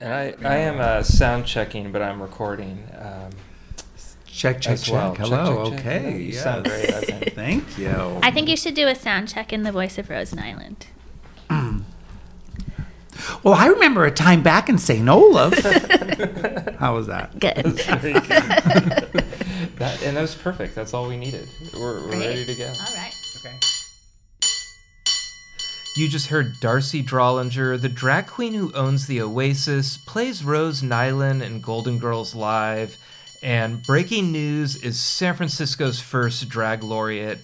[0.00, 2.84] And I, I am uh, sound checking, but I'm recording.
[2.96, 3.30] Um,
[4.26, 4.92] check, check, check.
[4.92, 5.14] well.
[5.14, 5.70] Hello.
[5.70, 6.02] Check, check, check.
[6.02, 6.18] Okay.
[6.18, 6.42] You yes.
[6.42, 7.32] sound very pleasant.
[7.34, 8.20] Thank you.
[8.22, 10.86] I think you should do a sound check in the voice of Rose Nyland.
[11.50, 11.84] well,
[13.54, 15.08] I remember a time back in St.
[15.08, 15.58] Olaf.
[16.78, 17.36] How was that?
[17.40, 17.66] Good.
[17.66, 18.22] Very good.
[19.78, 20.76] that, and that was perfect.
[20.76, 21.48] That's all we needed.
[21.74, 22.66] We're, we're ready to go.
[22.66, 23.14] All right.
[23.38, 23.58] Okay.
[25.98, 31.42] You just heard D'Arcy Drollinger, the drag queen who owns the Oasis, plays Rose Nyland
[31.42, 32.96] in Golden Girls Live,
[33.42, 37.40] and breaking news is San Francisco's first drag laureate.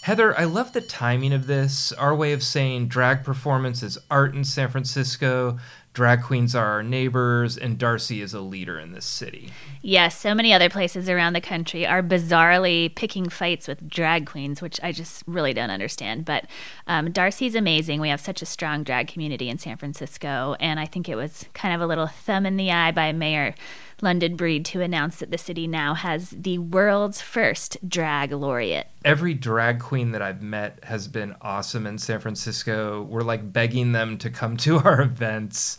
[0.00, 1.92] Heather, I love the timing of this.
[1.92, 5.58] Our way of saying drag performance is art in San Francisco,
[5.98, 9.50] drag queens are our neighbors, and D'Arcy is a leader in this city.
[9.82, 14.62] Yes, so many other places around the country are bizarrely picking fights with drag queens,
[14.62, 16.24] which I just really don't understand.
[16.24, 16.44] But
[16.86, 18.00] um, D'Arcy's amazing.
[18.00, 21.46] We have such a strong drag community in San Francisco, and I think it was
[21.52, 23.56] kind of a little thumb in the eye by Mayor
[24.00, 28.86] London Breed to announce that the city now has the world's first drag laureate.
[29.04, 33.02] Every drag queen that I've met has been awesome in San Francisco.
[33.02, 35.78] We're like begging them to come to our events.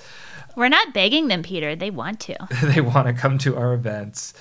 [0.55, 1.75] We're not begging them, Peter.
[1.75, 2.35] They want to.
[2.63, 4.33] they want to come to our events.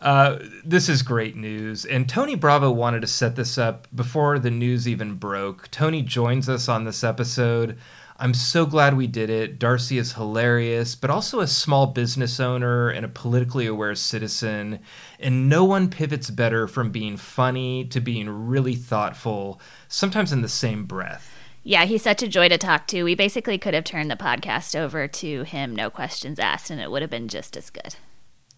[0.00, 1.84] Uh, this is great news.
[1.84, 5.70] And Tony Bravo wanted to set this up before the news even broke.
[5.70, 7.76] Tony joins us on this episode.
[8.22, 9.58] I'm so glad we did it.
[9.58, 14.80] D'Arcy is hilarious, but also a small business owner and a politically aware citizen.
[15.18, 20.50] And no one pivots better from being funny to being really thoughtful, sometimes in the
[20.50, 21.34] same breath.
[21.62, 23.04] Yeah, he's such a joy to talk to.
[23.04, 26.90] We basically could have turned the podcast over to him, no questions asked, and it
[26.90, 27.96] would have been just as good.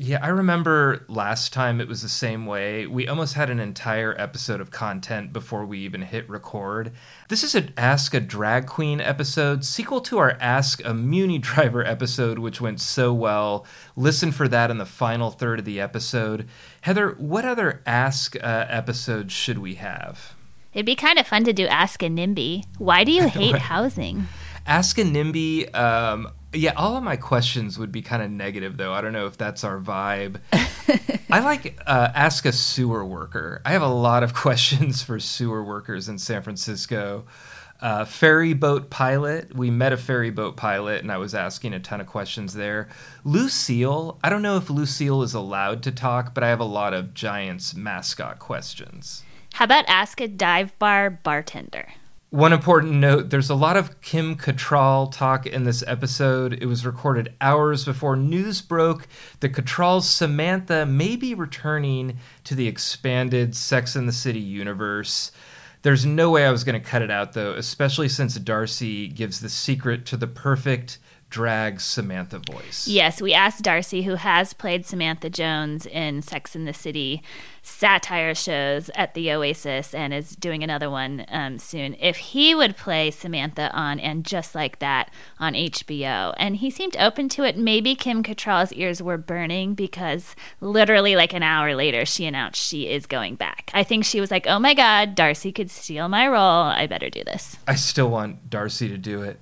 [0.04, 2.88] Yeah, I remember last time it was the same way.
[2.88, 6.90] We almost had an entire episode of content before we even hit record.
[7.28, 11.86] This is an Ask a Drag Queen episode, sequel to our Ask a Muni Driver
[11.86, 13.64] episode, which went so well.
[13.94, 16.48] Listen for that in the final third of the episode.
[16.80, 20.34] Heather, what other Ask uh, episodes should we have?
[20.74, 22.64] It'd be kind of fun to do Ask a NIMBY.
[22.78, 24.26] Why do you hate housing?
[24.66, 25.72] Ask a NIMBY.
[25.76, 28.92] Um, yeah, all of my questions would be kind of negative, though.
[28.92, 30.40] I don't know if that's our vibe.
[31.30, 33.62] I like uh, ask a sewer worker.
[33.64, 37.24] I have a lot of questions for sewer workers in San Francisco.
[37.80, 39.56] Uh, ferry boat pilot.
[39.56, 42.88] We met a ferry boat pilot, and I was asking a ton of questions there.
[43.24, 44.20] Lucille.
[44.22, 47.12] I don't know if Lucille is allowed to talk, but I have a lot of
[47.12, 49.24] Giants mascot questions.
[49.54, 51.88] How about Ask a Dive Bar Bartender?
[52.32, 56.54] One important note there's a lot of Kim Cattrall talk in this episode.
[56.54, 59.06] It was recorded hours before news broke
[59.41, 65.31] that Cattrall's Samantha may be returning to the expanded Sex and the City universe.
[65.82, 69.41] There's no way I was going to cut it out, though, especially since D'Arcy gives
[69.41, 70.99] the secret to the perfect
[71.32, 72.87] drag Samantha voice.
[72.87, 77.22] Yes, we asked D'Arcy, who has played Samantha Jones in Sex in the City
[77.62, 82.76] satire shows at the Oasis and is doing another one um, soon, if he would
[82.76, 86.34] play Samantha on And Just Like That on HBO.
[86.37, 87.56] And he seemed open to it.
[87.56, 92.91] Maybe Kim Cattrall's ears were burning because literally like an hour later, she announced she
[92.91, 93.70] is going back.
[93.72, 96.64] I think she was like, oh my God, D'Arcy could steal my role.
[96.64, 97.56] I better do this.
[97.66, 99.41] I still want D'Arcy to do it.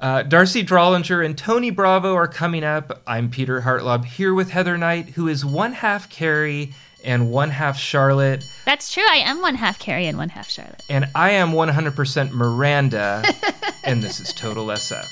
[0.00, 3.02] Uh, D'Arcy Drollinger and Tony Bravo are coming up.
[3.06, 6.72] I'm Peter Hartlaub here with Heather Knight, who is one half Carrie
[7.04, 8.44] and one half Charlotte.
[8.64, 9.04] That's true.
[9.10, 10.82] I am one half Carrie and one half Charlotte.
[10.88, 13.24] And I am 100% Miranda,
[13.84, 15.06] and this is Total SF.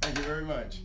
[0.00, 0.78] Thank you very much.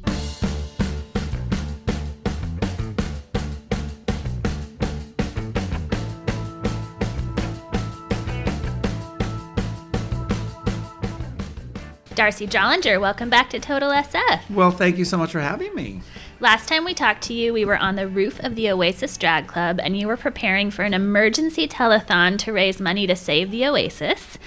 [12.14, 14.50] D'Arcy Drollinger, welcome back to Total SF.
[14.50, 16.02] Well, thank you so much for having me.
[16.42, 19.48] Last time we talked to you, we were on the roof of the Oasis Drag
[19.48, 23.66] Club, and you were preparing for an emergency telethon to raise money to save the
[23.66, 24.38] Oasis.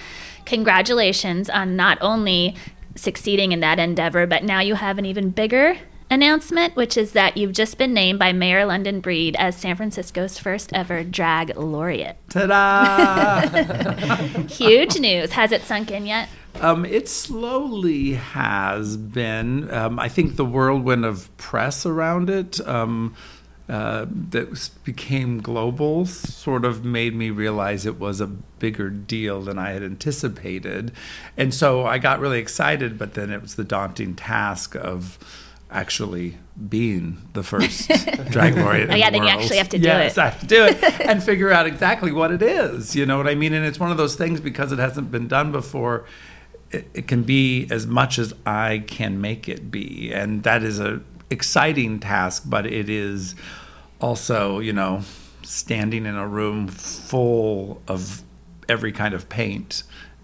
[0.45, 2.55] Congratulations on not only
[2.97, 5.79] succeeding in that endeavor, but now you have an even bigger
[6.11, 10.39] announcement, which is that you've just been named by Mayor London Breed as San Francisco's
[10.39, 12.19] first ever drag laureate.
[12.29, 13.41] Ta-da!
[14.49, 15.33] Huge news.
[15.33, 16.29] Has it sunk in yet?
[16.61, 19.71] Um, it slowly has been.
[19.73, 23.15] Um, I think the whirlwind of press around it um,
[23.69, 29.43] uh, that was- became global sort of made me realize it was a bigger deal
[29.43, 30.93] than I had anticipated.
[31.37, 35.19] And so I got really excited, but then it was the daunting task of
[35.71, 36.37] actually
[36.69, 37.89] being the first
[38.31, 38.91] drag laureate.
[38.91, 40.21] Oh, yeah, the then you actually have to do yes, it.
[40.21, 42.95] I have to do it and figure out exactly what it is.
[42.95, 43.53] You know what I mean?
[43.53, 46.05] And it's one of those things because it hasn't been done before.
[46.75, 50.79] It, it can be as much as I can make it be, and that is
[50.81, 51.01] a
[51.31, 52.43] exciting task.
[52.47, 53.35] But it is
[54.01, 55.03] also, you know,
[55.43, 58.23] standing in a room full of
[58.69, 59.83] every kind of paint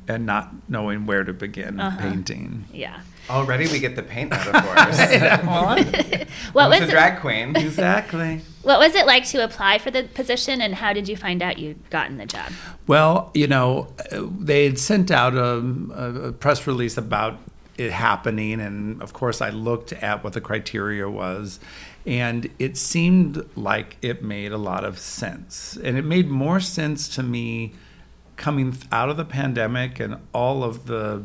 [0.08, 1.98] and not knowing where to begin Uh-huh.
[2.00, 2.64] painting.
[2.72, 3.00] Yeah.
[3.28, 4.98] Already we get the paint metaphors.
[6.52, 7.54] What was a it, drag queen?
[7.54, 8.40] Exactly.
[8.62, 11.58] what was it like to apply for the position, and how did you find out
[11.58, 12.50] you'd gotten the job?
[12.86, 15.58] Well, you know, uh, they had sent out a,
[15.94, 17.38] a, a press release about
[17.78, 21.60] it happening, and of course, I looked at what the criteria was,
[22.04, 25.78] and it seemed like it made a lot of sense.
[25.82, 27.74] And it made more sense to me
[28.36, 31.24] coming out of the pandemic and all of the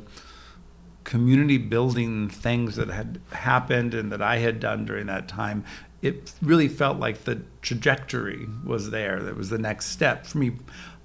[1.05, 5.63] community building things that had happened and that I had done during that time,
[6.01, 9.23] it really felt like the trajectory was there.
[9.23, 10.51] That was the next step for me.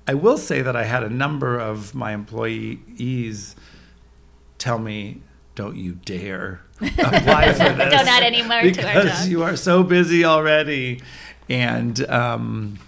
[0.08, 3.54] I will say that I had a number of my employees
[4.58, 5.20] tell me,
[5.54, 7.92] "Don't you dare apply for this!
[7.92, 11.02] Don't add any more to our because job." you are so busy already."
[11.48, 12.78] And um,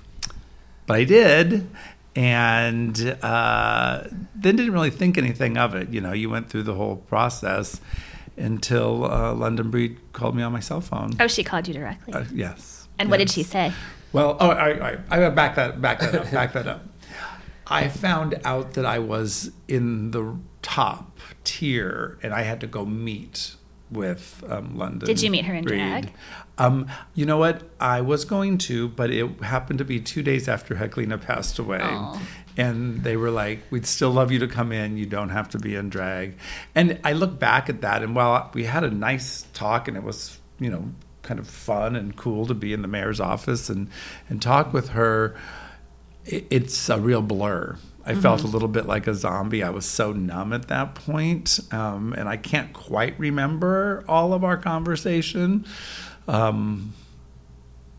[0.86, 1.68] but I did,
[2.14, 4.04] and uh,
[4.34, 5.90] then didn't really think anything of it.
[5.90, 7.80] You know, you went through the whole process
[8.36, 11.12] until uh, London Breed called me on my cell phone.
[11.20, 12.14] Oh, she called you directly.
[12.14, 12.88] Uh, yes.
[12.98, 13.72] and what did she say?
[14.12, 16.86] Well, oh, I, I, I gotta back that, back that up, back that up.
[17.66, 22.84] I found out that I was in the top tier, and I had to go
[22.84, 23.54] meet
[23.90, 25.06] with um, London.
[25.06, 25.78] Did you meet her in Breed.
[25.78, 26.12] drag?
[26.58, 27.62] Um, you know what?
[27.80, 31.80] I was going to, but it happened to be two days after Heklina passed away.
[31.80, 32.20] Aw.
[32.56, 34.98] And they were like, "We'd still love you to come in.
[34.98, 36.36] You don't have to be in drag."
[36.74, 40.02] And I look back at that, and while we had a nice talk, and it
[40.02, 43.88] was, you know, kind of fun and cool to be in the mayor's office and
[44.28, 45.34] and talk with her,
[46.26, 47.78] it, it's a real blur.
[48.04, 49.62] I felt a little bit like a zombie.
[49.62, 54.42] I was so numb at that point, um, and I can't quite remember all of
[54.42, 55.64] our conversation.
[56.28, 56.92] Um,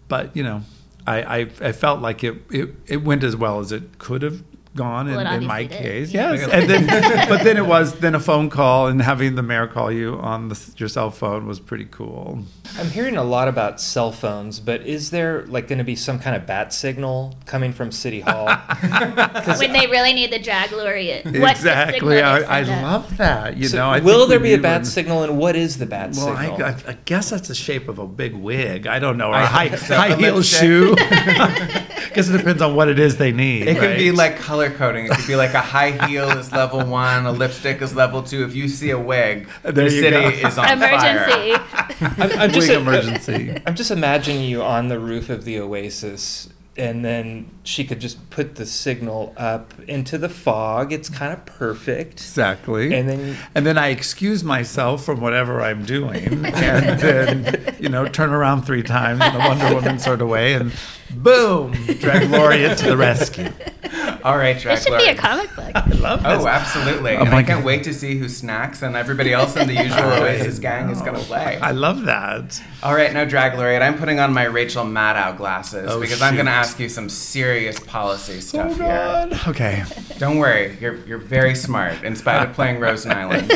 [0.07, 0.61] but you know,
[1.05, 4.43] I, I, I felt like it, it it went as well as it could have
[4.75, 5.83] gone Well, in, in my obviously did.
[5.91, 6.13] case.
[6.13, 9.67] Yes, and then but then it was then a phone call and having the mayor
[9.67, 12.39] call you on the, your cell phone was pretty cool.
[12.79, 16.19] I'm hearing a lot about cell phones, but is there like going to be some
[16.19, 18.45] kind of bat signal coming from City Hall?
[19.59, 21.25] when they really need the drag laureate.
[21.25, 22.21] What's the exactly.
[22.21, 23.57] I, I love that.
[23.57, 25.85] You So know, I will there be a bat one- signal, and what is the
[25.85, 26.63] bat Well, signal?
[26.63, 28.87] I, I guess that's the shape of a big wig.
[28.87, 30.59] I don't know, or a I high, so, high heel lipstick.
[30.59, 30.95] shoe.
[32.13, 33.67] Guess it depends on what it is they need.
[33.67, 35.05] It could be like color coding.
[35.05, 38.43] It could be like a high heel is level one, a lipstick is level two.
[38.43, 40.11] If you see a wig, There the city
[40.41, 40.47] go.
[40.47, 40.73] is on fire.
[40.75, 41.63] Emergency.
[42.01, 43.61] I'm, I'm just wig a- emergency.
[43.65, 48.29] I'm just imagining you on the roof of the Oasis, and then she could just
[48.31, 50.91] put the signal up into the fog.
[50.91, 52.13] It's kind of perfect.
[52.13, 52.93] Exactly.
[52.93, 58.07] And then- and then I excuse myself from whatever I'm doing, and then you know
[58.07, 60.73] turn around three times in a Wonder Woman sort of way, and
[61.15, 63.51] boom, drag laureate to the rescue.
[64.23, 65.71] All right, It drag should be a comic book.
[65.75, 66.31] I love this.
[66.41, 67.17] Oh, absolutely.
[67.17, 67.65] Oh and I can't God.
[67.65, 71.15] wait to see who Snax and everybody else in the usual Oasis gang is going
[71.15, 71.57] to play.
[71.57, 72.63] I love that.
[72.81, 76.35] All right, now, Drag Laureate, I'm putting on my Rachel Maddow glasses Oh, because I'm
[76.35, 79.39] going to ask you some serious policy stuff Oh here.
[79.49, 79.83] Okay.
[80.19, 83.51] Don't worry, you're, you're very smart, in spite of playing Rose Nyland.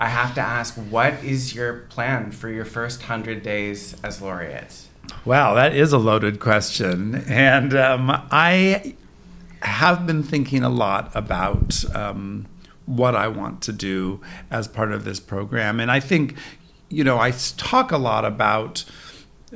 [0.00, 4.88] I have to ask, what is your plan for your first 100 days as laureate?
[5.24, 7.14] Wow, that is a loaded question.
[7.28, 8.96] And um, I
[9.62, 12.46] have been thinking a lot about um,
[12.86, 15.80] what I want to do as part of this program.
[15.80, 16.36] And I think,
[16.88, 18.84] you know, I talk a lot about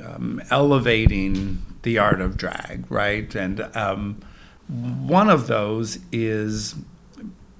[0.02, 3.34] um, elevating the art of drag, right?
[3.34, 4.20] And um,
[4.68, 6.74] one of those is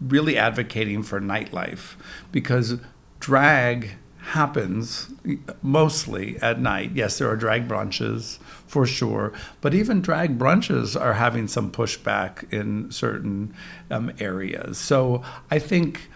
[0.00, 1.94] really advocating for nightlife
[2.32, 2.78] because
[3.20, 3.92] drag
[4.26, 5.09] happens
[5.62, 6.90] mostly at night.
[6.95, 12.52] Yes, there are drag brunches for sure, but even drag brunches are having some pushback
[12.52, 13.54] in certain
[13.90, 14.78] um, areas.
[14.78, 16.09] So I think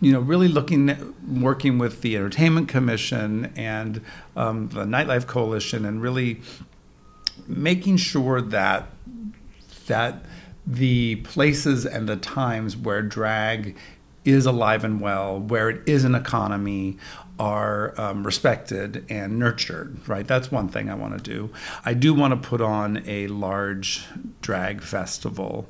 [0.00, 4.00] you know, really looking, at working with the Entertainment Commission and
[4.34, 6.40] um, the Nightlife Coalition, and really
[7.46, 8.86] making sure that
[9.86, 10.24] that
[10.66, 13.76] the places and the times where drag
[14.24, 16.98] is alive and well, where it is an economy,
[17.38, 20.26] are um, respected and nurtured, right?
[20.26, 21.50] That's one thing I want to do.
[21.86, 24.04] I do want to put on a large
[24.42, 25.66] drag festival.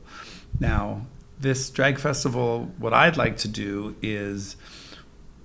[0.59, 1.07] Now,
[1.39, 4.57] this drag festival, what I'd like to do is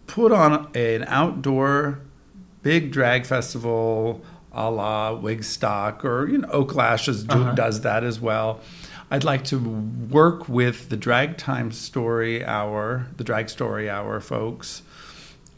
[0.07, 1.99] put on an outdoor
[2.63, 7.51] big drag festival a la Wigstock or you know Oaklashes do, uh-huh.
[7.53, 8.61] does that as well.
[9.11, 14.81] I'd like to work with the Drag Time Story Hour, the Drag Story Hour folks,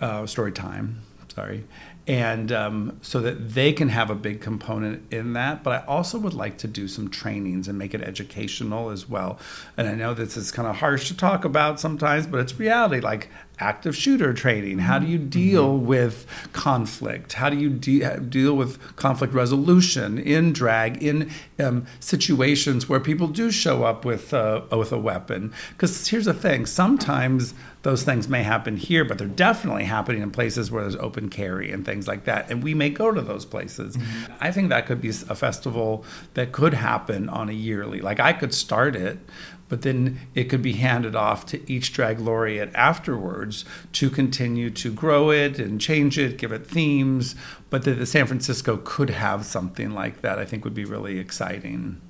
[0.01, 1.01] uh, Story Time,
[1.33, 1.63] sorry,
[2.05, 5.63] and um, so that they can have a big component in that.
[5.63, 9.39] But I also would like to do some trainings and make it educational as well.
[9.77, 12.99] And I know this is kind of harsh to talk about sometimes, but it's reality.
[12.99, 14.79] Like active shooter training?
[14.79, 15.29] How do you mm-hmm.
[15.29, 15.85] deal mm-hmm.
[15.85, 17.33] with conflict?
[17.33, 23.27] How do you de- deal with conflict resolution in drag in um, situations where people
[23.27, 25.53] do show up with uh, with a weapon?
[25.69, 30.31] Because here's the thing: sometimes those things may happen here, but they're definitely happening in
[30.31, 33.45] places where there's open carry and things like that, and we may go to those
[33.45, 33.95] places.
[33.95, 34.33] Mm-hmm.
[34.41, 38.01] I think that could be a festival that could happen on a yearly.
[38.01, 39.19] Like I could start it
[39.69, 44.91] but then it could be handed off to each drag laureate afterwards to continue to
[44.91, 47.35] grow it and change it, give it themes.
[47.69, 51.19] But the, the San Francisco could have something like that, I think would be really
[51.19, 52.01] exciting.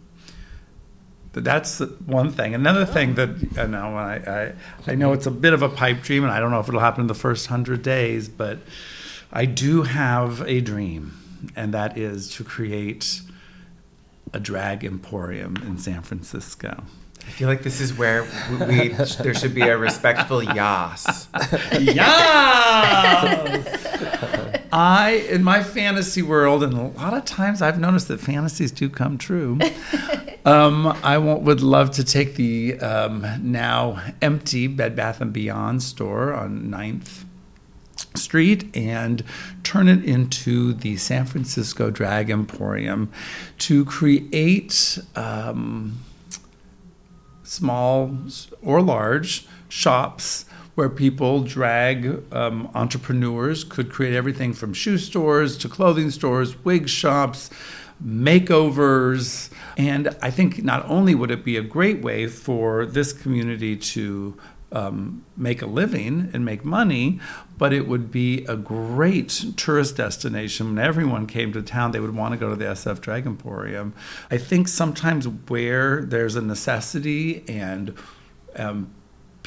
[1.34, 2.56] But That's one thing.
[2.56, 2.86] Another oh.
[2.86, 4.54] thing that I know, I, I,
[4.92, 6.80] I know it's a bit of a pipe dream, and I don't know if it'll
[6.80, 8.60] happen in the first hundred days, but
[9.32, 11.14] I do have a dream,
[11.56, 13.22] and that is to create
[14.34, 16.84] a drag emporium in San Francisco.
[17.22, 21.28] I feel like this is where we, we there should be a respectful yas.
[21.80, 22.08] Yas.
[24.72, 28.90] I in my fantasy world, and a lot of times I've noticed that fantasies do
[28.90, 29.60] come true.
[30.46, 36.34] Um, I would love to take the um, now empty Bed Bath and Beyond store
[36.34, 37.26] on 9th
[38.16, 39.26] Street and
[39.64, 43.12] turn it into the San Francisco Drag Emporium
[43.58, 45.00] to create.
[45.18, 46.00] Um,
[47.48, 48.16] small
[48.62, 55.68] or large shops where people drag um, entrepreneurs could create everything from shoe stores to
[55.68, 57.50] clothing stores, wig shops,
[58.04, 59.50] makeovers.
[59.76, 64.38] And I think not only would it be a great way for this community to
[64.72, 67.20] um, make a living and make money,
[67.58, 70.76] but it would be a great tourist destination.
[70.76, 73.94] When everyone came to town, they would want to go to the SF Drag Emporium.
[74.30, 77.96] I think sometimes where there's a necessity and
[78.58, 78.92] um,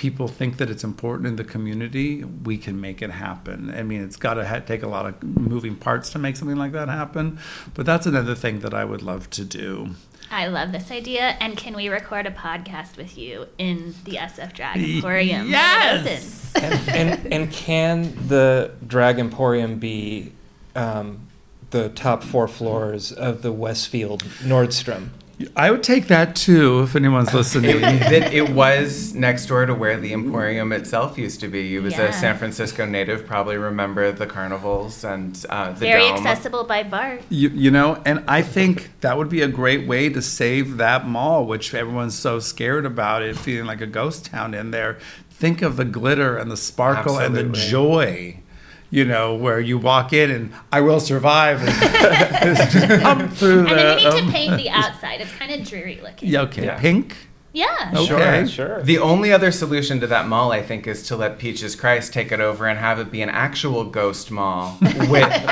[0.00, 3.70] people think that it's important in the community, we can make it happen.
[3.76, 6.56] I mean, it's got to ha- take a lot of moving parts to make something
[6.56, 7.38] like that happen,
[7.74, 9.90] but that's another thing that I would love to do.
[10.30, 11.36] I love this idea.
[11.40, 15.50] And can we record a podcast with you in the SF Drag Emporium?
[15.50, 16.54] Yes.
[16.54, 20.32] and, and, and can the Drag Emporium be
[20.76, 21.26] um,
[21.70, 25.08] the top four floors of the Westfield Nordstrom?
[25.56, 27.76] I would take that too if anyone's listening.
[27.82, 31.62] it, it, was next door to where the Emporium itself used to be.
[31.62, 32.06] You was yeah.
[32.06, 36.18] a San Francisco native, probably remember the carnivals and uh, the very dome.
[36.18, 37.22] accessible by BART.
[37.28, 41.06] You, you know, and I think that would be a great way to save that
[41.06, 44.98] mall, which everyone's so scared about it feeling like a ghost town in there.
[45.30, 47.40] Think of the glitter and the sparkle Absolutely.
[47.40, 48.40] and the joy
[48.90, 51.60] you know, where you walk in and I will survive.
[52.40, 53.70] And just pump through and the.
[53.70, 55.20] And then you need um, to paint the outside.
[55.20, 56.28] It's kind of dreary looking.
[56.30, 56.64] Yeah, okay.
[56.64, 56.80] Yeah.
[56.80, 57.14] Pink.
[57.52, 57.92] Yeah.
[57.94, 58.06] Okay.
[58.06, 58.82] Sure, sure.
[58.82, 62.30] The only other solution to that mall, I think, is to let Peaches Christ take
[62.30, 65.44] it over and have it be an actual ghost mall with,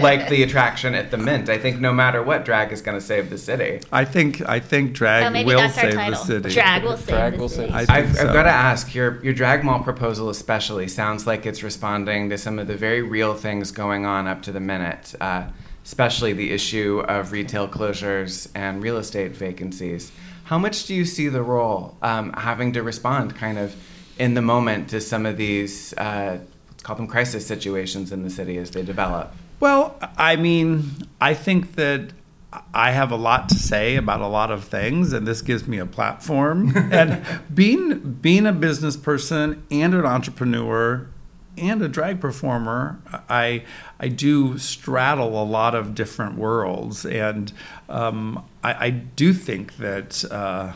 [0.00, 1.48] like the attraction at the Mint.
[1.48, 3.80] I think no matter what, drag is going to save the city.
[3.90, 6.50] I think I think drag oh, will save the city.
[6.50, 7.72] Drag will save drag the will city.
[7.72, 7.90] Save.
[7.90, 8.28] I've, so.
[8.28, 12.36] I've got to ask your your drag mall proposal, especially, sounds like it's responding to
[12.36, 15.14] some of the very real things going on up to the minute.
[15.20, 15.44] Uh,
[15.82, 20.12] especially the issue of retail closures and real estate vacancies.
[20.50, 23.76] How much do you see the role um, having to respond kind of
[24.18, 28.30] in the moment to some of these, uh, let's call them crisis situations in the
[28.30, 29.32] city as they develop?
[29.60, 32.10] Well, I mean, I think that
[32.74, 35.78] I have a lot to say about a lot of things, and this gives me
[35.78, 36.76] a platform.
[36.92, 41.06] and being being a business person and an entrepreneur
[41.58, 43.64] and a drag performer, I
[43.98, 47.52] I do straddle a lot of different worlds, and
[47.88, 50.72] um, I, I, do think that uh,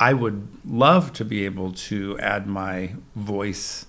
[0.00, 3.86] I would love to be able to add my voice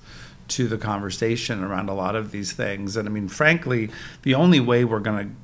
[0.50, 2.98] to the conversation around a lot of these things.
[2.98, 3.90] And I mean, frankly,
[4.24, 5.36] the only way we're going to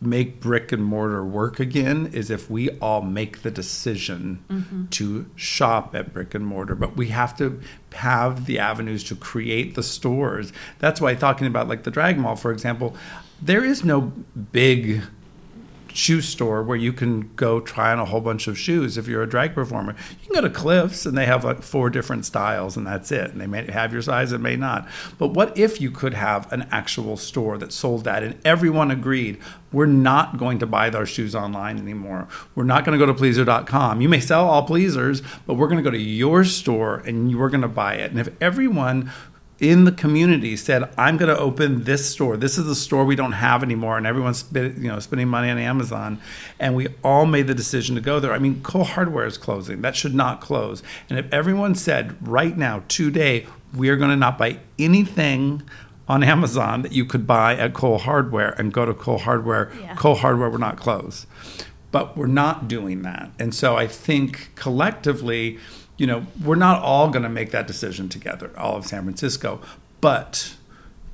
[0.00, 4.86] make brick and mortar work again is if we all make the decision mm-hmm.
[4.86, 7.60] to shop at brick and mortar but we have to
[7.92, 12.34] have the avenues to create the stores that's why talking about like the drag mall
[12.34, 12.96] for example
[13.42, 14.00] there is no
[14.52, 15.02] big
[15.94, 19.22] shoe store where you can go try on a whole bunch of shoes if you're
[19.22, 19.94] a drag performer.
[20.20, 23.30] You can go to Cliffs and they have like four different styles and that's it.
[23.30, 24.88] And they may have your size and may not.
[25.18, 29.38] But what if you could have an actual store that sold that and everyone agreed,
[29.72, 32.26] we're not going to buy our shoes online anymore.
[32.54, 34.00] We're not going to go to pleaser.com.
[34.00, 37.50] You may sell all pleasers, but we're going to go to your store and we're
[37.50, 38.10] going to buy it.
[38.10, 39.12] And if everyone
[39.60, 42.36] in the community said, "I'm going to open this store.
[42.36, 45.58] This is the store we don't have anymore," and everyone's you know spending money on
[45.58, 46.18] Amazon,
[46.58, 48.32] and we all made the decision to go there.
[48.32, 49.82] I mean, Cole Hardware is closing.
[49.82, 50.82] That should not close.
[51.08, 55.62] And if everyone said right now, today, we are going to not buy anything
[56.08, 59.94] on Amazon that you could buy at Cole Hardware and go to Cole Hardware, yeah.
[59.94, 61.26] Cole Hardware will not close.
[61.92, 63.30] But we're not doing that.
[63.38, 65.58] And so I think collectively
[66.00, 69.60] you know, we're not all going to make that decision together, all of San Francisco,
[70.00, 70.56] but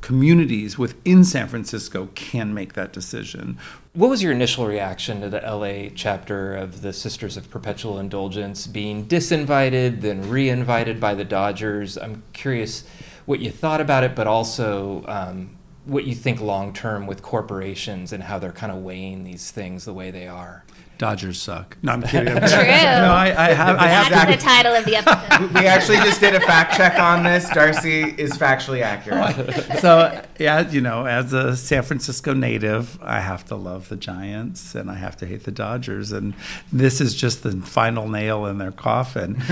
[0.00, 3.58] communities within San Francisco can make that decision.
[3.94, 8.68] What was your initial reaction to the LA chapter of the Sisters of Perpetual Indulgence
[8.68, 11.98] being disinvited, then reinvited by the Dodgers?
[11.98, 12.84] I'm curious
[13.24, 18.12] what you thought about it, but also um, what you think long term with corporations
[18.12, 20.62] and how they're kind of weighing these things the way they are.
[20.98, 21.76] Dodgers suck.
[21.82, 22.28] No, I'm kidding.
[22.36, 22.58] I'm True.
[22.58, 23.76] no, I, I have.
[23.76, 25.52] I have That's the title of the episode.
[25.54, 27.48] we actually just did a fact check on this.
[27.50, 29.78] D'Arcy is factually accurate.
[29.80, 34.74] so, yeah, you know, as a San Francisco native, I have to love the Giants
[34.74, 36.34] and I have to hate the Dodgers, and
[36.72, 39.42] this is just the final nail in their coffin.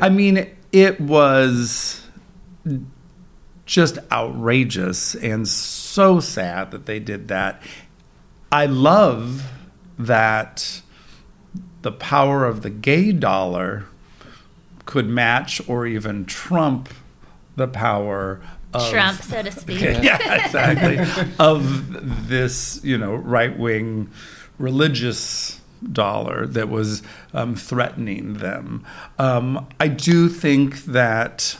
[0.00, 2.06] I mean, it was
[3.66, 7.62] just outrageous and so sad that they did that.
[8.50, 9.50] I love
[9.98, 10.82] that
[11.84, 13.84] the power of the gay dollar
[14.86, 16.88] could match or even trump
[17.56, 18.40] the power
[18.72, 19.80] of Trump, so to speak.
[20.02, 20.98] yeah, exactly.
[21.38, 24.10] of this, you know, right wing
[24.58, 25.60] religious
[25.92, 27.02] dollar that was
[27.34, 28.84] um, threatening them.
[29.18, 31.58] Um, I do think that.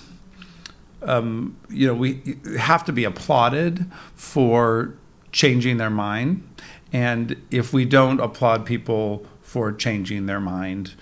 [1.03, 4.95] Um, you know, we have to be applauded for
[5.33, 6.49] changing their mind.
[6.95, 10.95] And if we don't applaud people for changing their mind.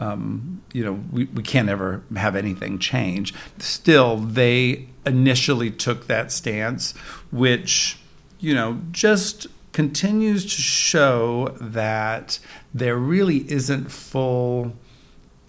[0.00, 3.34] Um, you know, we, we can't ever have anything change.
[3.58, 6.96] Still, they initially took that stance,
[7.30, 7.98] which,
[8.40, 12.38] you know, just continues to show that
[12.72, 14.72] there really isn't full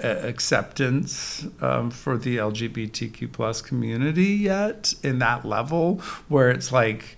[0.03, 7.15] uh, acceptance um, for the LGBTQ plus community yet in that level where it's like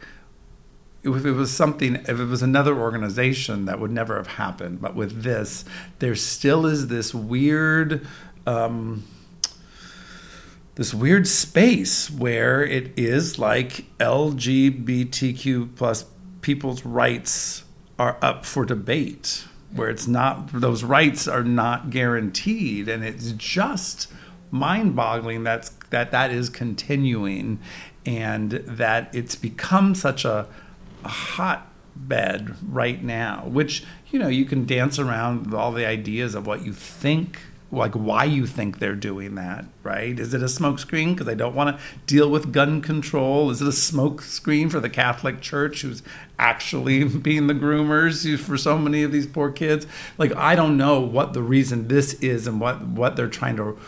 [1.03, 4.81] if it was something, if it was another organization, that would never have happened.
[4.81, 5.65] But with this,
[5.99, 8.05] there still is this weird,
[8.45, 9.03] um,
[10.75, 16.05] this weird space where it is like LGBTQ plus
[16.41, 17.63] people's rights
[17.97, 24.11] are up for debate, where it's not those rights are not guaranteed, and it's just
[24.51, 27.59] mind-boggling that's that that is continuing,
[28.05, 30.47] and that it's become such a a
[31.05, 36.65] hotbed right now, which, you know, you can dance around all the ideas of what
[36.65, 37.39] you think
[37.71, 40.19] like why you think they're doing that, right?
[40.19, 43.49] Is it a smokescreen because they don't want to deal with gun control?
[43.49, 46.03] Is it a smokescreen for the Catholic Church who's
[46.37, 49.87] actually being the groomers for so many of these poor kids?
[50.17, 53.79] Like I don't know what the reason this is and what what they're trying to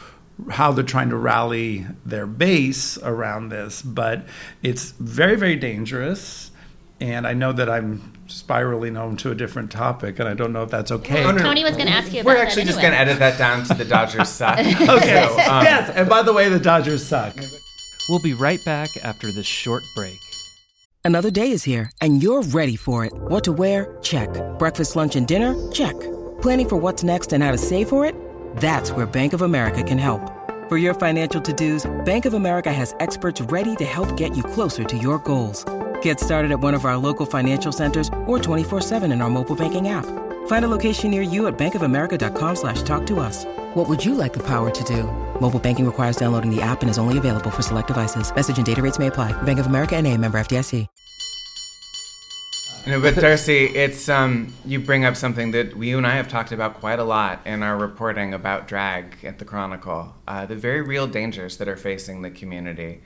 [0.51, 4.25] how they're trying to rally their base around this, but
[4.63, 6.51] it's very very dangerous
[6.99, 10.63] and I know that I'm spiraling on to a different topic, and I don't know
[10.63, 11.25] if that's okay.
[11.25, 12.23] Well, Tony was going to ask you.
[12.23, 14.59] We're actually just going to edit that down to the Dodgers suck.
[14.59, 15.27] okay.
[15.27, 17.35] So, um, yes, and by the way, the Dodgers suck.
[18.09, 20.17] We'll be right back after this short break.
[21.05, 23.11] Another day is here, and you're ready for it.
[23.13, 23.97] What to wear?
[24.01, 24.29] Check.
[24.57, 25.53] Breakfast, lunch, and dinner?
[25.71, 25.99] Check.
[26.41, 28.15] Planning for what's next and how to save for it?
[28.57, 30.21] That's where Bank of America can help.
[30.69, 34.85] For your financial to-dos, Bank of America has experts ready to help get you closer
[34.85, 35.65] to your goals.
[36.03, 39.89] Get started at one of our local financial centers or 24-7 in our mobile banking
[39.89, 40.05] app.
[40.47, 43.43] Find a location near you at bankofamerica.com slash talk to us.
[43.73, 45.03] What would you like the power to do?
[45.41, 48.33] Mobile banking requires downloading the app and is only available for select devices.
[48.33, 49.31] Message and data rates may apply.
[49.43, 50.87] Bank of America and a member FDIC.
[52.85, 56.51] No, but D'Arcy, it's um, you bring up something that you and I have talked
[56.51, 60.13] about quite a lot in our reporting about drag at the Chronicle.
[60.27, 62.99] Uh, the very real dangers that are facing the community.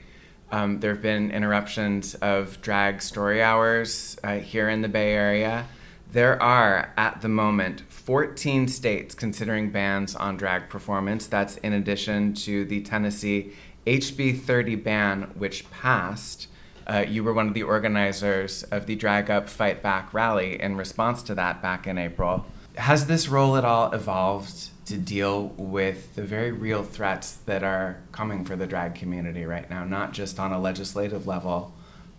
[0.50, 5.66] Um, there have been interruptions of drag story hours uh, here in the Bay Area.
[6.10, 11.26] There are, at the moment, 14 states considering bans on drag performance.
[11.26, 13.52] That's in addition to the Tennessee
[13.86, 16.48] HB 30 ban, which passed.
[16.86, 20.76] Uh, you were one of the organizers of the Drag Up Fight Back rally in
[20.76, 22.46] response to that back in April.
[22.76, 27.98] Has this role at all evolved to deal with the very real threats that are
[28.12, 31.74] coming for the drag community right now, not just on a legislative level,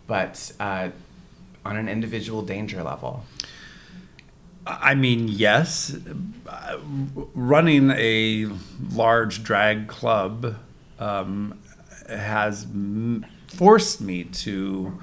[0.08, 0.90] but uh,
[1.66, 3.26] on an individual danger level?
[4.68, 5.98] I mean, yes.
[7.34, 8.48] Running a
[8.92, 10.56] large drag club
[11.00, 11.60] um,
[12.08, 15.00] has m- forced me to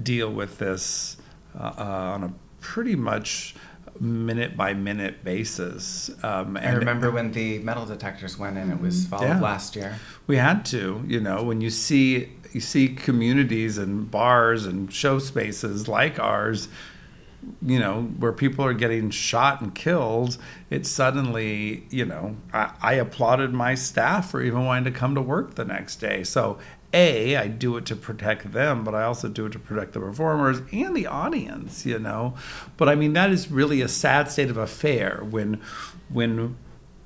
[0.00, 1.16] deal with this
[1.58, 3.54] uh, uh, on a pretty much
[4.00, 6.10] minute by minute basis.
[6.22, 9.76] Um, I remember when the metal detectors went in; it was fall yeah, of last
[9.76, 9.98] year.
[10.26, 15.18] We had to, you know, when you see you see communities and bars and show
[15.18, 16.68] spaces like ours
[17.64, 20.36] you know, where people are getting shot and killed,
[20.70, 25.20] it suddenly, you know, I, I, applauded my staff for even wanting to come to
[25.20, 26.24] work the next day.
[26.24, 26.58] So,
[26.96, 30.00] A, I do it to protect them, but I also do it to protect the
[30.00, 32.34] performers and the audience, you know.
[32.78, 35.60] But I mean, that is really a sad state of affair when,
[36.08, 36.56] when,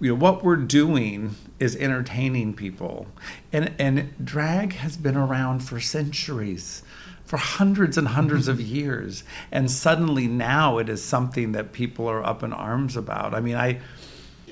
[0.01, 3.09] you know, what we're doing is entertaining people.
[3.53, 6.85] And, and drag has been around for centuries
[7.25, 8.75] for hundreds and hundreds of mm-hmm.
[8.75, 9.25] years.
[9.51, 13.35] And suddenly now it is something that people are up in arms about.
[13.35, 13.81] I mean, I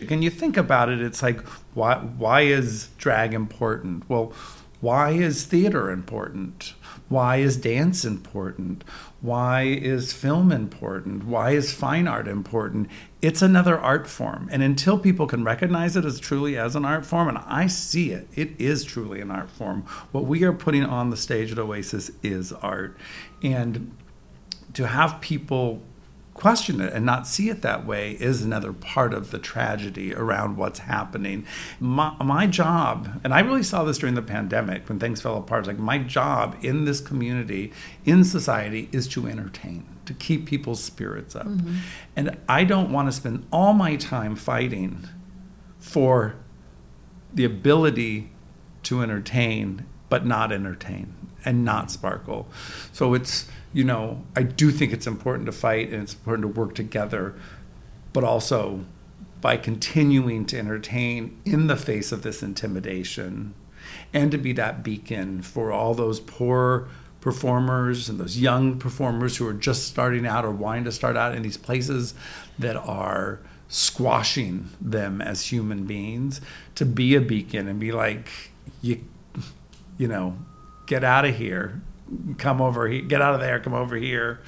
[0.06, 4.08] can you think about it, it's like why why is drag important?
[4.08, 4.32] Well,
[4.80, 6.74] why is theater important?
[7.08, 8.84] Why is dance important?
[9.20, 11.24] Why is film important?
[11.24, 12.88] Why is fine art important?
[13.20, 14.48] It's another art form.
[14.52, 18.12] And until people can recognize it as truly as an art form, and I see
[18.12, 19.82] it, it is truly an art form.
[20.12, 22.96] What we are putting on the stage at Oasis is art.
[23.42, 23.96] And
[24.74, 25.82] to have people
[26.38, 30.56] question it and not see it that way is another part of the tragedy around
[30.56, 31.44] what's happening.
[31.80, 35.66] My, my job, and I really saw this during the pandemic when things fell apart,
[35.66, 37.72] like my job in this community,
[38.04, 41.46] in society, is to entertain, to keep people's spirits up.
[41.46, 41.76] Mm-hmm.
[42.16, 45.08] And I don't want to spend all my time fighting
[45.78, 46.36] for
[47.32, 48.30] the ability
[48.84, 52.48] to entertain, but not entertain and not sparkle.
[52.92, 56.60] So it's you know, I do think it's important to fight and it's important to
[56.60, 57.34] work together,
[58.12, 58.84] but also
[59.40, 63.54] by continuing to entertain in the face of this intimidation
[64.12, 66.88] and to be that beacon for all those poor
[67.20, 71.34] performers and those young performers who are just starting out or wanting to start out
[71.34, 72.14] in these places
[72.58, 76.40] that are squashing them as human beings
[76.74, 78.28] to be a beacon and be like
[78.80, 78.98] you
[79.98, 80.38] you know
[80.86, 81.82] get out of here
[82.38, 84.40] come over here, get out of there, come over here.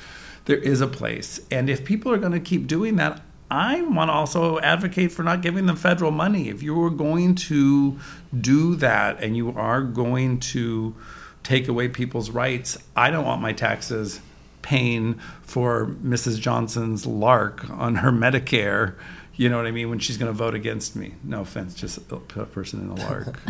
[0.46, 1.40] There is a place.
[1.50, 5.22] And if people are going to keep doing that, I want to also advocate for
[5.22, 6.48] not giving them federal money.
[6.48, 7.98] If you are going to
[8.38, 10.94] do that and you are going to
[11.42, 14.20] take away people's rights, I don't want my taxes
[14.62, 16.38] paying for Mrs.
[16.38, 18.94] Johnson's lark on her Medicare
[19.40, 19.88] you know what I mean?
[19.88, 21.14] When she's going to vote against me.
[21.24, 23.40] No offense, just a person in a lark.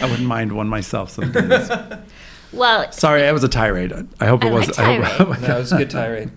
[0.00, 1.70] I wouldn't mind one myself sometimes.
[2.52, 3.92] Well, sorry, I was a tirade.
[4.18, 4.66] I hope it I was.
[4.66, 5.04] Like tirade.
[5.04, 6.32] I hope, no, it was a good tirade.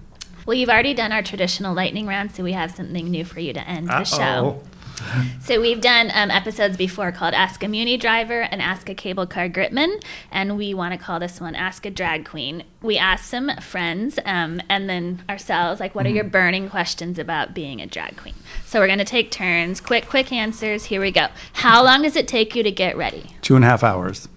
[0.45, 3.51] Well, you've already done our traditional lightning round, so we have something new for you
[3.53, 3.97] to end Uh-oh.
[3.97, 4.63] the show.
[5.43, 9.27] So we've done um, episodes before called Ask a Muni Driver and Ask a Cable
[9.27, 10.01] Car Gripman,
[10.31, 12.63] and we want to call this one Ask a Drag Queen.
[12.81, 16.13] We asked some friends um, and then ourselves, like, what mm-hmm.
[16.13, 18.35] are your burning questions about being a drag queen?
[18.65, 19.81] So we're going to take turns.
[19.81, 20.85] Quick, quick answers.
[20.85, 21.27] Here we go.
[21.53, 23.31] How long does it take you to get ready?
[23.41, 24.29] Two and a half hours.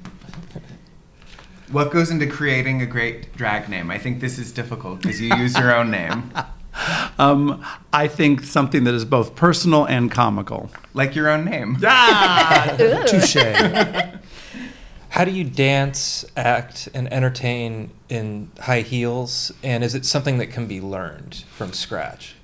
[1.70, 3.90] What goes into creating a great drag name?
[3.90, 6.32] I think this is difficult because you use your own name.
[7.18, 10.70] Um, I think something that is both personal and comical.
[10.94, 11.78] Like your own name.
[11.86, 12.74] Ah,
[13.06, 13.36] touche.
[15.10, 19.50] How do you dance, act, and entertain in high heels?
[19.62, 22.34] And is it something that can be learned from scratch?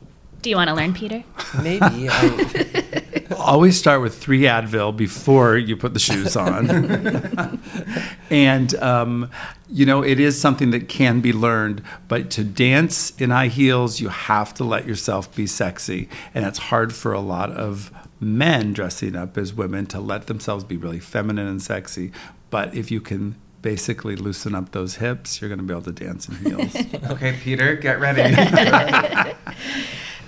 [0.40, 1.22] Do you want to learn, Peter?
[1.62, 2.08] Maybe.
[2.08, 3.01] I...
[3.36, 7.60] Always start with three Advil before you put the shoes on.
[8.30, 9.30] and, um,
[9.70, 14.00] you know, it is something that can be learned, but to dance in high heels,
[14.00, 16.08] you have to let yourself be sexy.
[16.34, 20.64] And it's hard for a lot of men dressing up as women to let themselves
[20.64, 22.12] be really feminine and sexy.
[22.50, 25.92] But if you can basically loosen up those hips, you're going to be able to
[25.92, 26.76] dance in heels.
[27.10, 28.22] okay, Peter, get ready.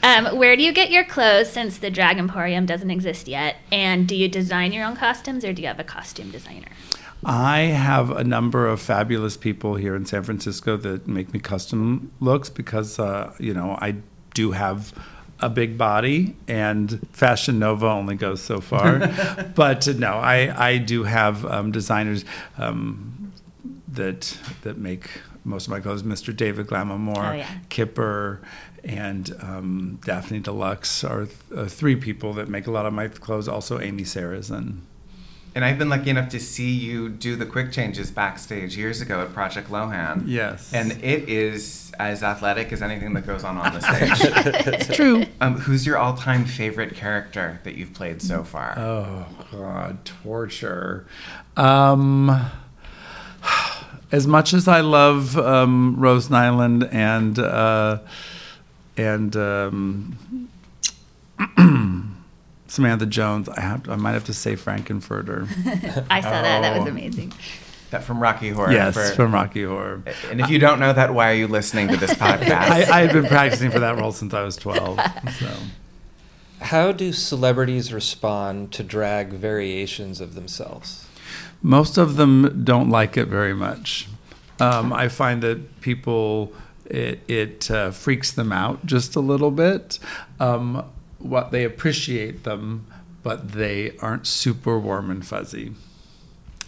[0.04, 3.56] Um, where do you get your clothes since the Drag Emporium doesn't exist yet?
[3.72, 6.68] And do you design your own costumes or do you have a costume designer?
[7.24, 12.12] I have a number of fabulous people here in San Francisco that make me custom
[12.20, 13.96] looks because, uh, you know, I
[14.34, 14.92] do have
[15.40, 18.98] a big body and Fashion Nova only goes so far.
[19.54, 22.26] but uh, no, I, I do have um, designers
[22.58, 23.32] um,
[23.88, 25.08] that that make
[25.44, 26.02] most of my clothes.
[26.02, 26.36] Mr.
[26.36, 27.48] David Glamamore, Oh, yeah.
[27.70, 28.42] Kipper,
[28.84, 33.48] and um, Daphne Deluxe are uh, three people that make a lot of my clothes.
[33.48, 34.80] Also, Amy Sarrazin.
[35.54, 39.22] And I've been lucky enough to see you do the quick changes backstage years ago
[39.22, 40.24] at Project Lohan.
[40.26, 40.74] Yes.
[40.74, 44.64] And it is as athletic as anything that goes on on the stage.
[44.74, 45.26] It's true.
[45.40, 48.76] um, who's your all-time favorite character that you've played so far?
[48.76, 51.06] Oh God, torture.
[51.56, 52.50] Um,
[54.12, 57.98] as much as I love um, Rose Nyland and uh,
[58.96, 60.48] and um,
[62.66, 65.46] Samantha Jones, I have to, I might have to say Frank-N-Furter.
[66.10, 66.60] I saw that.
[66.62, 66.90] That was Oh.
[66.90, 67.32] amazing.
[67.90, 68.72] that from Rocky Horror.
[68.72, 70.02] yes, for- from Rocky Horror.
[70.30, 72.50] And if you don't know that, why are you listening to this podcast?
[72.52, 74.98] I, I had been practicing for that role since I was twelve.
[75.38, 75.50] So.
[76.60, 81.06] How do celebrities respond to drag variations of themselves?
[81.62, 84.08] Most of them don't like it very much.
[84.60, 86.52] Um, I find that people
[86.86, 89.98] it, it uh, freaks them out just a little bit.
[90.38, 90.84] Um,
[91.18, 92.86] what they appreciate them,
[93.22, 95.72] but they aren't super warm and fuzzy.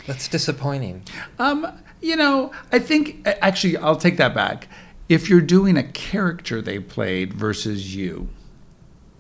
[0.07, 1.03] That's disappointing.
[1.39, 1.67] Um,
[2.01, 4.69] you know, I think actually I'll take that back.
[5.09, 8.29] If you're doing a character they played versus you,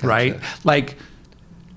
[0.03, 0.41] right?
[0.65, 0.97] Like,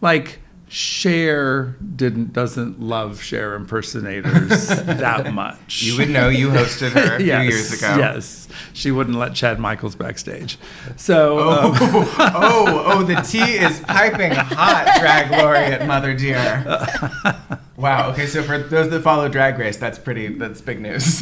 [0.02, 0.40] like
[0.72, 5.82] Cher didn't doesn't love Cher impersonators that much.
[5.82, 7.98] you would know you hosted her a few years ago.
[7.98, 10.60] Yes, she wouldn't let Chad Michaels backstage.
[10.96, 16.64] So um, oh, oh, the tea is piping hot, drag laureate Mother Dear.
[17.80, 18.12] Wow.
[18.12, 20.28] Okay, so for those that follow Drag Race, that's pretty.
[20.28, 21.22] That's big news.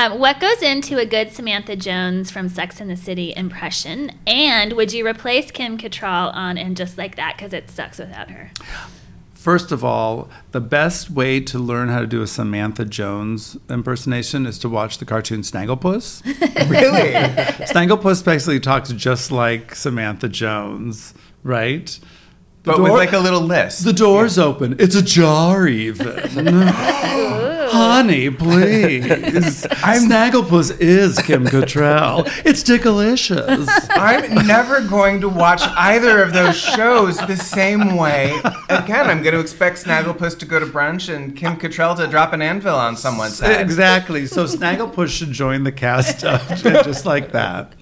[0.00, 4.12] Um, what goes into a good Samantha Jones from Sex and the City impression?
[4.26, 8.30] And would you replace Kim Cattrall on And Just Like That because it sucks without
[8.30, 8.50] her?
[9.34, 14.46] First of all, the best way to learn how to do a Samantha Jones impersonation
[14.46, 16.24] is to watch the cartoon Snagglepuss.
[16.70, 17.12] really?
[17.66, 22.00] Snagglepuss basically talks just like Samantha Jones, right?
[22.62, 23.84] But with like a little list.
[23.84, 24.76] The door's open.
[24.78, 26.68] It's ajar even.
[27.72, 29.64] Honey, please.
[29.84, 32.28] I'm, Snagglepuss is Kim Cattrall.
[32.44, 33.68] It's delicious.
[33.90, 38.36] I'm never going to watch either of those shows the same way.
[38.68, 42.32] Again, I'm going to expect Snagglepuss to go to brunch and Kim Cattrall to drop
[42.32, 43.60] an anvil on someone's head.
[43.60, 44.26] Exactly.
[44.26, 47.72] So Snagglepuss should join the cast of just like that.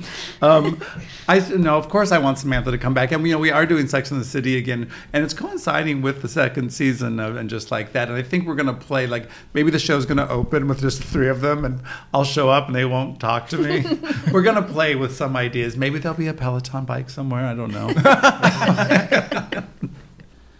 [0.42, 0.82] Um,
[1.28, 3.66] I no, of course I want Samantha to come back, and you know we are
[3.66, 7.48] doing Sex in the City again, and it's coinciding with the second season of and
[7.48, 8.08] just like that.
[8.08, 11.28] And I think we're gonna play like maybe the show's gonna open with just three
[11.28, 11.80] of them, and
[12.12, 13.84] I'll show up and they won't talk to me.
[14.32, 15.76] we're gonna play with some ideas.
[15.76, 17.46] Maybe there'll be a Peloton bike somewhere.
[17.46, 19.64] I don't know.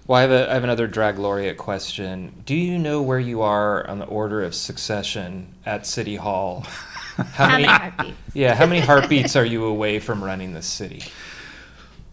[0.09, 2.42] Well, I have, a, I have another drag laureate question.
[2.47, 6.66] Do you know where you are on the order of succession at City Hall?
[7.35, 8.16] How many heartbeats?
[8.33, 11.03] Yeah, how many heartbeats are you away from running the city?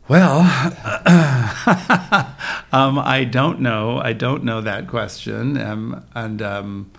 [0.07, 0.39] Well,
[2.71, 3.97] um, I don't know.
[3.97, 6.91] I don't know that question, um, and um,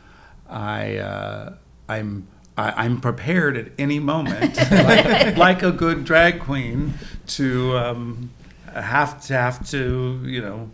[0.48, 1.54] I, uh,
[1.88, 2.26] I'm
[2.58, 6.94] I, I'm prepared at any moment, like, like a good drag queen,
[7.28, 8.30] to um,
[8.74, 10.70] have to have to you know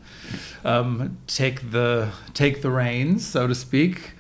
[0.65, 4.13] um, take the take the reins, so to speak.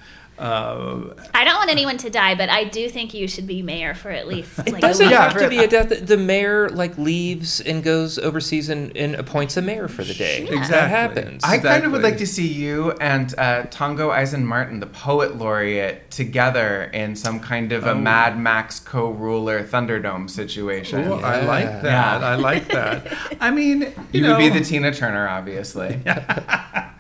[0.43, 3.95] Uh, I don't want anyone to die, but I do think you should be mayor
[3.95, 5.17] for at least like It a doesn't week.
[5.17, 6.07] have to be a death.
[6.07, 10.45] The mayor like leaves and goes overseas and, and appoints a mayor for the day.
[10.47, 10.89] That Exactly.
[11.23, 11.45] happens.
[11.45, 15.37] I kind of would like to see you and uh, Tongo Eisen Martin, the poet
[15.37, 21.05] laureate, together in some kind of a Mad Max co-ruler Thunderdome situation.
[21.07, 22.21] oh, I like that.
[22.21, 22.27] Yeah.
[22.29, 23.17] I like that.
[23.41, 26.01] I mean, you, You know, would be the Tina Turner, obviously.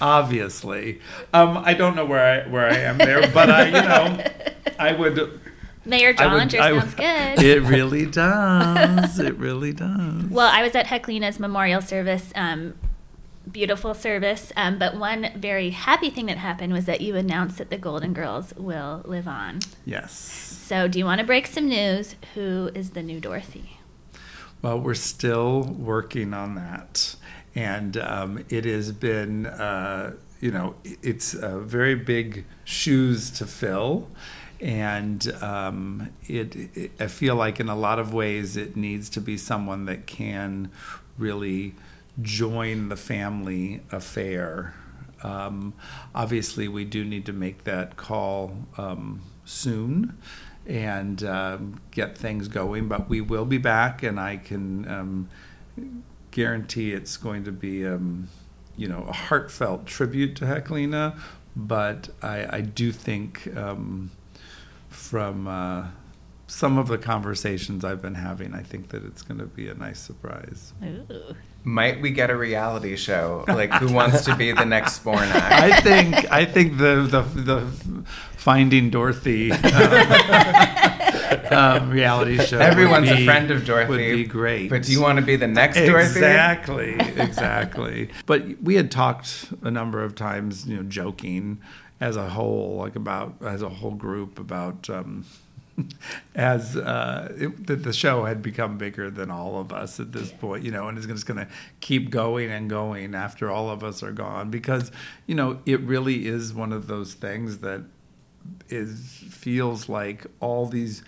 [0.00, 1.00] obviously.
[1.32, 4.24] Um, I don't know where I where I am there, but I, you know,
[4.78, 5.40] I would.
[5.84, 7.44] Mayor I would- I would- sounds good.
[7.44, 9.18] It really does.
[9.20, 10.24] It really does.
[10.30, 12.32] Well, I was at Heklina's memorial service.
[12.34, 12.74] Um,
[13.50, 14.52] beautiful service.
[14.56, 18.12] Um, but one very happy thing that happened was that you announced that the Golden
[18.12, 19.60] Girls will live on.
[19.84, 20.12] Yes.
[20.12, 22.16] So, do you want to break some news?
[22.34, 23.78] Who is the new Dorothy?
[24.62, 27.14] Well, we're still working on that,
[27.56, 34.08] and um, it has been, uh, you know, it's very big shoes to fill,
[34.60, 36.90] and um, it, it.
[37.00, 40.70] I feel like in a lot of ways it needs to be someone that can
[41.18, 41.74] really
[42.20, 44.74] join the family affair.
[45.22, 45.72] um,
[46.14, 50.18] obviously, we do need to make that call um, soon
[50.66, 52.88] and um, get things going.
[52.88, 55.28] But we will be back, and I can um,
[56.36, 58.28] guarantee it's going to be, um,
[58.76, 61.18] you know, a heartfelt tribute to Heklina.
[61.56, 64.10] But I, I do think um,
[64.90, 65.86] from uh,
[66.46, 69.74] some of the conversations I've been having, I think that it's going to be a
[69.74, 70.74] nice surprise.
[70.84, 71.34] Ooh.
[71.64, 73.46] Might we get a reality show?
[73.48, 75.32] Like, who wants to be the next Zbornak?
[75.34, 77.66] I think I think the the, the
[78.36, 79.58] Finding Dorothy um,
[81.52, 82.58] um, reality show.
[82.58, 83.90] Everyone's be- a friend of Dorothy.
[83.90, 84.70] Would be great.
[84.70, 86.18] But do you want to be the next Dorothy?
[86.18, 88.10] Exactly, exactly.
[88.26, 91.60] but we had talked a number of times, you know, joking
[92.00, 94.88] as a whole, like about as a whole group about.
[94.90, 95.24] Um,
[96.34, 100.32] as uh, it, that the show had become bigger than all of us at this
[100.32, 101.48] point, you know, and it's just going to
[101.80, 104.90] keep going and going after all of us are gone because,
[105.26, 107.82] you know, it really is one of those things that
[108.68, 111.02] is feels like all these,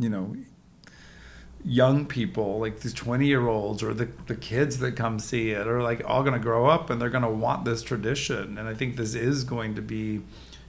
[0.00, 0.34] you know,
[1.62, 5.68] young people, like these 20 year olds or the, the kids that come see it,
[5.68, 8.56] are like all going to grow up and they're going to want this tradition.
[8.58, 10.22] And I think this is going to be,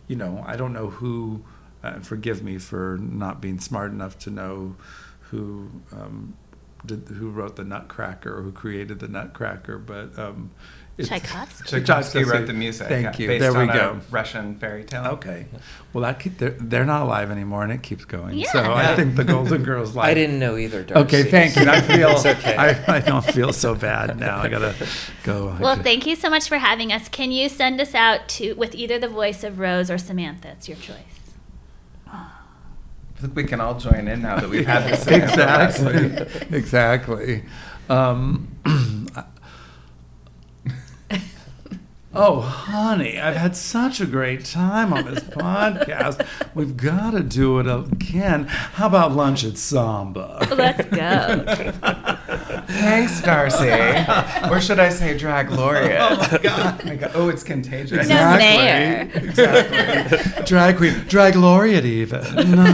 [0.08, 1.44] you know, I don't know who,
[1.82, 4.76] uh, forgive me for not being smart enough to know
[5.30, 5.72] who.
[5.92, 6.36] Um,
[6.84, 9.78] did, who wrote the Nutcracker or who created the Nutcracker?
[9.78, 10.50] But um,
[11.00, 11.70] Tchaikovsky.
[11.70, 12.88] Tchaikovsky wrote the music.
[12.88, 13.28] Thank yeah, you.
[13.28, 14.02] Based there we on a go.
[14.10, 15.06] Russian fairy tale.
[15.14, 15.46] Okay.
[15.94, 18.38] Well, that keep, they're, they're not alive anymore, and it keeps going.
[18.38, 18.52] Yeah.
[18.52, 20.06] So I think the Golden Girls live.
[20.06, 20.84] I didn't know either.
[20.84, 21.04] D'Arcy.
[21.04, 21.70] Okay, thank you.
[21.70, 22.56] I feel It's okay.
[22.56, 24.40] I, I don't feel so bad now.
[24.40, 24.76] I gotta
[25.24, 25.56] go.
[25.60, 27.10] Well, thank you so much for having us.
[27.10, 30.50] Can you send us out to with either the voice of Rose or Samantha?
[30.50, 30.98] It's your choice.
[33.22, 35.04] I think we can all join in now that we've had this.
[35.04, 35.96] Samantha lesson.
[35.96, 36.58] exactly.
[36.58, 37.44] exactly.
[37.88, 38.48] Um,
[42.14, 46.26] oh, honey, I've had such a great time on this podcast.
[46.54, 48.46] We've got to do it again.
[48.46, 50.48] How about lunch at Samba?
[50.52, 51.44] Let's go.
[52.68, 53.70] Thanks, D'Arcy.
[54.50, 56.00] or should I say drag laureate?
[56.02, 57.12] Oh my god.
[57.14, 58.08] Oh, it's contagious.
[58.08, 58.38] No.
[58.38, 59.10] mayor.
[59.14, 60.44] Exactly.
[60.46, 62.22] drag queen, drag laureate, even.
[62.52, 62.72] No.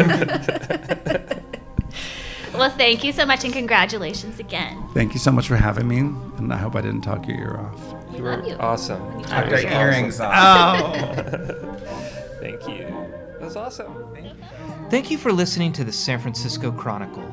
[2.54, 4.84] well, thank you so much and congratulations again.
[4.94, 7.58] Thank you so much for having me, and I hope I didn't talk your ear
[7.58, 7.97] off.
[8.18, 8.56] We You love were you.
[8.58, 9.02] awesome.
[9.28, 10.32] I've It got earrings on.
[10.34, 11.78] Oh.
[12.40, 12.86] Thank you.
[13.34, 13.94] That was awesome.
[14.90, 17.24] Thank you for listening to the San Francisco Chronicle.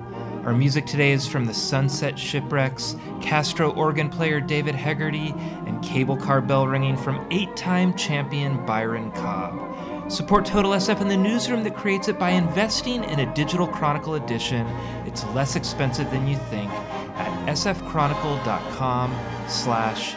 [0.44, 5.30] Our music today is from the Sunset Shipwrecks, Castro organ player David Hegarty,
[5.66, 10.10] and cable car bell ringing from eight time champion Byron Cobb.
[10.10, 14.16] Support Total SF in the newsroom that creates it by investing in a digital Chronicle
[14.16, 14.66] edition.
[15.06, 16.70] It's less expensive than you think
[17.16, 19.14] at sfchronicle.com
[19.48, 20.16] slash